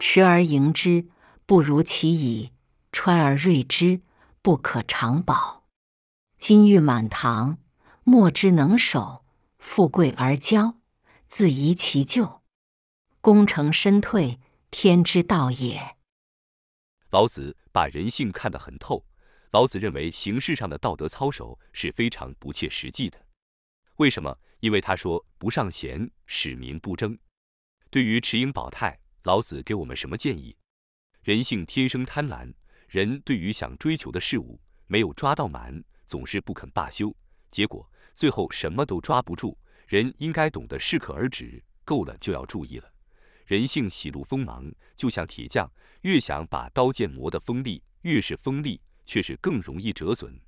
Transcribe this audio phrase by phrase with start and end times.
[0.00, 1.08] 持而盈之，
[1.44, 2.52] 不如其已；
[2.92, 4.00] 揣而锐之，
[4.42, 5.66] 不可长保。
[6.36, 7.58] 金玉满堂，
[8.04, 9.24] 莫之能守；
[9.58, 10.76] 富贵而骄，
[11.26, 12.42] 自遗其咎。
[13.20, 14.38] 功成身退，
[14.70, 15.96] 天之道也。
[17.10, 19.04] 老子把人性看得很透。
[19.50, 23.18] 老子认为形式上的道德操守是非常不切实际的。
[23.96, 24.38] 为什么？
[24.60, 27.18] 因为他说“不尚贤，使民不争”。
[27.90, 30.56] 对于持盈保泰，老子给我们什么建议？
[31.20, 32.50] 人性天生贪婪，
[32.88, 37.14] 人对于想追求的事物没有抓到满，总是不肯罢休，
[37.50, 39.54] 结果最后什么都抓不住。
[39.86, 42.90] 人应该懂得适可而止，够了就要注意了。
[43.44, 50.40] 人性喜怒锋芒，就像铁匠，越想把刀剑磨得锋利，越是锋利，却是更容易折损。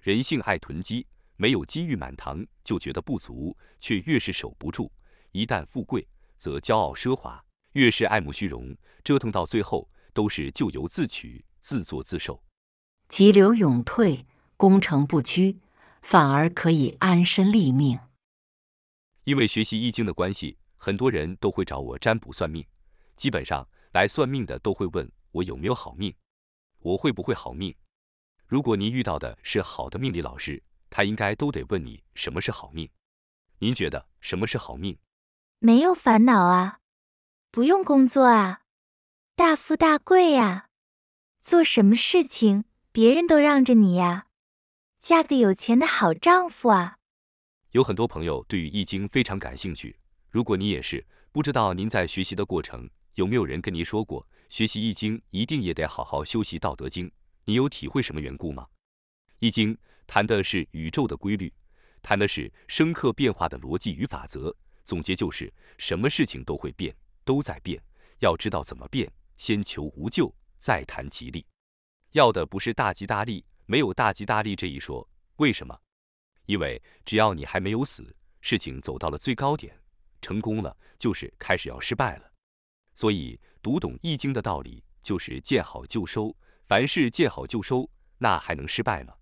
[0.00, 1.04] 人性爱囤积，
[1.34, 4.92] 没有金玉满堂就觉得不足，却越是守不住。
[5.32, 12.42] 一旦富贵，则骄傲奢华，越是爱慕虚荣，折腾到最后都是咎由自取，自作自受。
[13.08, 15.60] 急流勇退，功成不居，
[16.02, 17.98] 反而可以安身立命。
[19.24, 20.58] 因为学习易经的关系。
[20.80, 22.64] 很多人都会找我占卜算命，
[23.16, 26.14] 基本上来算命的都会问我有没有好命，
[26.78, 27.74] 我会不会好命。
[28.46, 32.88] 如果您遇到的是好的命理老师，他应该都得问你什么是好命。
[33.58, 34.96] 您觉得什么是好命？
[35.58, 36.78] 没有烦恼啊，
[37.50, 38.60] 不用工作啊，
[39.34, 40.68] 大富大贵呀，
[41.40, 44.26] 做什么事情别人都让着你呀，
[45.00, 46.98] 嫁个有钱的好丈夫啊。
[47.70, 49.98] 有很多朋友对于易经非常感兴趣。
[50.28, 57.10] 如果你也是，不知道您在学习的过程有没有人跟您说过，学习易经一定也得好好修习道德经？
[57.46, 58.66] 你有体会什么缘故吗？
[59.38, 59.76] 易经
[60.06, 61.50] 谈的是宇宙的规律，
[62.02, 64.54] 谈的是生克变化的逻辑与法则。
[64.84, 66.94] 总结就是，什么事情都会变，
[67.28, 67.78] 都在变。
[68.20, 71.44] 要知道怎么变，先求无咎，再谈吉利。
[72.12, 75.06] 要的不是大吉大利，没有大吉大利这一说。
[75.36, 75.78] 为什么？
[76.46, 79.78] 因为只要你还没有死，事情走到了最高点。
[80.22, 82.32] 成功了，就是开始要失败了。
[82.94, 86.34] 所以读懂易经的道理，就是见好就收。
[86.66, 89.12] 凡事见好就收，那还能失败吗？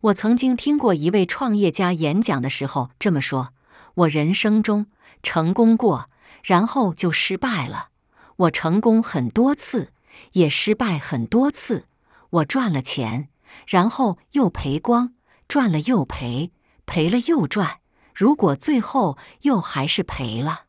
[0.00, 3.52] 我曾经听过一位创业家演讲的时候这么说
[3.94, 4.86] ：“我人生中
[5.22, 6.08] 成功过，
[6.46, 7.88] 然后就失败了。
[8.36, 9.92] 我成功很多次，
[10.32, 11.86] 也失败很多次。
[12.30, 13.28] 我赚了钱，
[13.66, 15.14] 然后又赔光，
[15.48, 16.52] 赚了又赔，
[16.86, 17.80] 赔了又赚。”
[18.14, 20.64] 如果最后又还是赔了，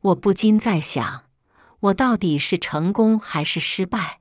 [0.00, 1.24] 我不禁在想，
[1.80, 4.20] 我到底是成功还是失败？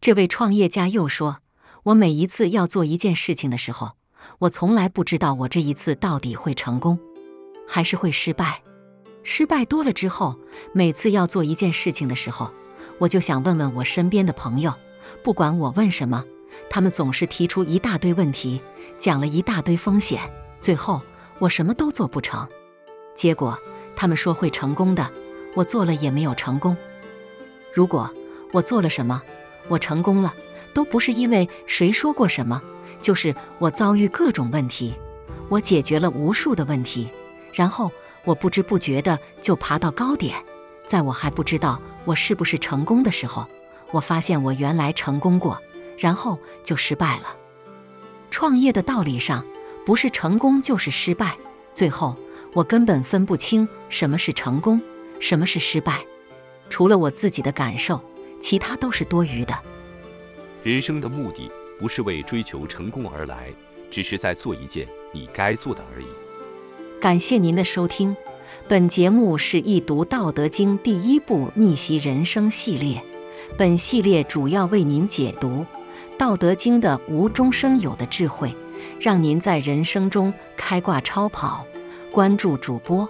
[0.00, 1.42] 这位创业家又说
[1.92, 3.98] ：“我每一次要做一件事情的时候，
[4.38, 6.98] 我从来不知道我这一次到底会成功，
[7.68, 8.62] 还是会失败。
[9.28, 10.36] 失败多了之后，
[10.72, 12.52] 每次要做一件事情的时候，
[12.98, 14.72] 我就想问问我身边的朋友，
[15.24, 16.24] 不管我问什么，
[16.70, 18.60] 他们总是提出一大堆问题，
[19.00, 20.20] 讲了一大堆风险，
[20.60, 21.02] 最后。”
[21.38, 22.48] 我什么都做不成，
[23.14, 23.58] 结果
[23.94, 25.12] 他们说会成功的，
[25.54, 26.74] 我做了也没有成功。
[27.74, 28.10] 如果
[28.52, 29.22] 我做了什么，
[29.68, 30.32] 我成功了，
[30.72, 32.62] 都不是因为谁说过什么，
[33.02, 34.94] 就是我遭遇各种问题，
[35.50, 37.10] 我解决了无数的问题，
[37.52, 37.92] 然后
[38.26, 40.36] 我不知不觉的就爬到高点。
[40.86, 43.46] 在我还不知道我是不是成功的时候，
[43.90, 45.58] 我发现我原来成功过，
[45.96, 47.34] 然后就失败了。
[48.30, 49.42] 创业的道理上。
[49.86, 51.38] 不是成功就是失败，
[51.72, 52.16] 最后
[52.52, 54.82] 我根本分不清什么是成功，
[55.20, 56.04] 什么是失败。
[56.68, 58.02] 除了我自己的感受，
[58.40, 59.54] 其他都是多余的。
[60.64, 61.48] 人生的目的
[61.78, 63.54] 不是为追求成功而来，
[63.88, 66.06] 只是在做一件你该做的而已。
[67.00, 68.16] 感谢您的收听，
[68.66, 73.02] 本节目是易读《道德经》第一部逆袭人生系列，
[73.58, 75.48] 本系列主要为您解读
[76.16, 78.54] 《道德经》的无中生有的智慧。
[79.00, 81.64] 让您在人生中开挂超跑。
[82.12, 83.06] 关注主播，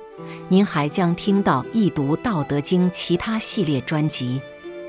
[0.49, 4.41] 您还将听到易读《道德经》其他系列专辑，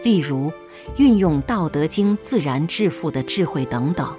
[0.03, 0.51] 例如
[0.97, 4.15] 运用《道德经》自然致富的智慧等等。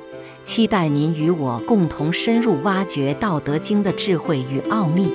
[0.48, 5.12] 期待您与我共同深入挖掘《道德经》的智慧与奥秘。